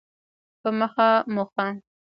په 0.61 0.69
مخه 0.79 1.07
مو 1.33 1.43
ښه؟ 1.51 1.65